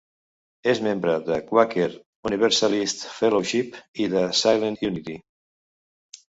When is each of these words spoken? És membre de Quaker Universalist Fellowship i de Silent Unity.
És 0.71 0.79
membre 0.85 1.11
de 1.27 1.35
Quaker 1.51 1.89
Universalist 2.29 3.05
Fellowship 3.19 3.79
i 4.07 4.09
de 4.15 4.25
Silent 4.41 4.81
Unity. 4.91 5.21